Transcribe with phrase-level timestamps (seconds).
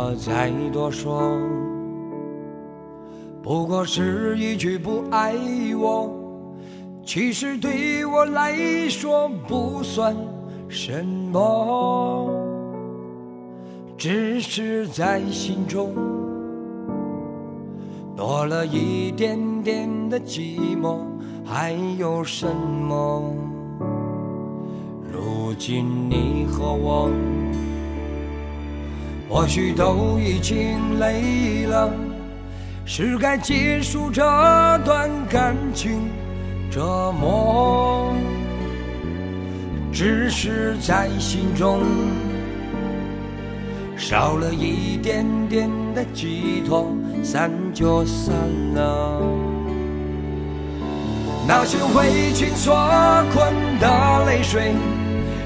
[0.00, 1.20] 我再多说，
[3.42, 5.34] 不过是一句不爱
[5.76, 6.08] 我。
[7.04, 8.56] 其实对我来
[8.88, 10.14] 说不算
[10.68, 12.30] 什么，
[13.96, 15.92] 只是在心中
[18.14, 20.98] 多了一点点的寂寞，
[21.44, 23.34] 还有什么？
[25.12, 27.10] 如今你和我。
[29.28, 31.92] 或许都已经累了，
[32.86, 34.22] 是该结束这
[34.86, 36.08] 段感情
[36.70, 38.14] 折磨。
[39.92, 41.80] 只是在心中
[43.96, 46.86] 少了一点点的寄托，
[47.22, 48.34] 散就散
[48.74, 49.20] 了。
[51.46, 52.74] 那些为情所
[53.34, 54.72] 困的泪水，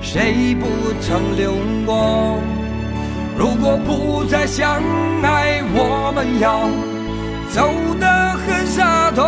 [0.00, 0.66] 谁不
[1.00, 1.52] 曾流
[1.86, 2.38] 过？
[3.38, 4.82] 如果不再相
[5.22, 6.68] 爱，我们要
[7.50, 8.06] 走得
[8.44, 9.24] 很洒脱，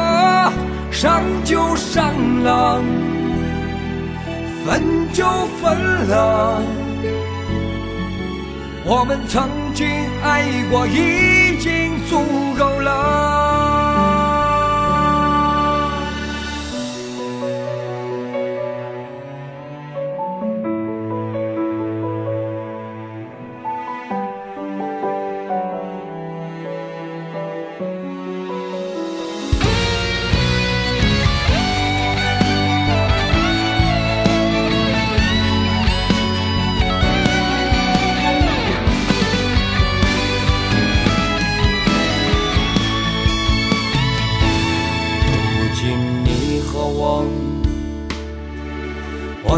[0.91, 2.83] 伤就伤了，
[4.67, 5.25] 分就
[5.63, 6.61] 分了。
[8.85, 9.87] 我们曾经
[10.25, 12.19] 爱过，已经足
[12.59, 13.30] 够了。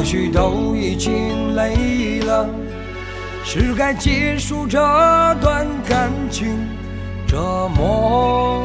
[0.03, 2.45] 或许都已经累了，
[3.45, 4.77] 是该结束这
[5.41, 6.59] 段感情
[7.25, 8.65] 折磨。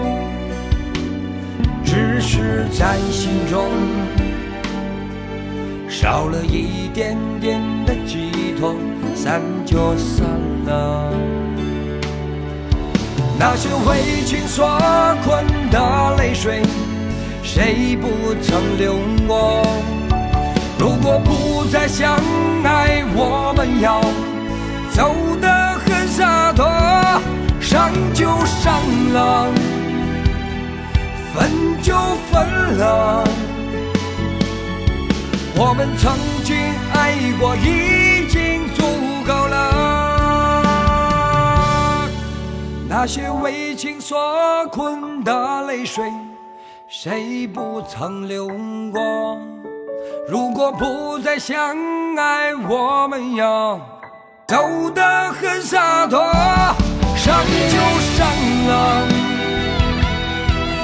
[1.85, 3.69] 只是在心中
[5.87, 8.73] 少了一点点的寄托，
[9.13, 10.25] 散就散
[10.65, 11.13] 了。
[13.37, 14.67] 那些为情所
[15.23, 16.63] 困的泪水，
[17.43, 18.95] 谁不曾流
[19.27, 19.61] 过？
[20.87, 22.15] 如果不再相
[22.63, 23.99] 爱，我们要
[24.91, 25.49] 走得
[25.79, 26.65] 很洒脱，
[27.59, 28.79] 伤就伤
[29.11, 29.51] 了，
[31.33, 31.51] 分
[31.83, 31.93] 就
[32.31, 33.21] 分了。
[35.57, 36.15] 我们曾
[36.45, 36.55] 经
[36.93, 38.85] 爱过，已经足
[39.27, 39.57] 够了。
[42.87, 44.17] 那些为情所
[44.71, 46.09] 困的泪水，
[46.87, 48.47] 谁不曾流
[48.93, 49.37] 过？
[50.29, 51.55] 如果不再相
[52.15, 53.79] 爱，我们要
[54.47, 56.19] 走得很洒脱，
[57.15, 57.77] 伤就
[58.15, 58.27] 伤
[58.67, 59.07] 了，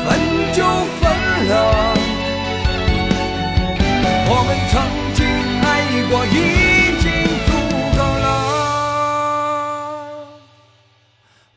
[0.05, 0.07] 分
[0.53, 0.63] 就
[0.99, 1.01] 分
[1.49, 1.51] 了。
[4.25, 4.73] 我们曾
[5.13, 5.21] 经
[5.61, 5.65] 爱
[6.09, 6.37] 过，已
[7.01, 7.05] 经
[7.45, 7.51] 足
[7.97, 8.25] 够了。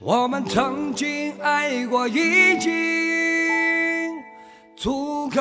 [0.01, 2.71] 我们曾经爱过，已经
[4.77, 5.41] 足够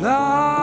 [0.00, 0.61] 来。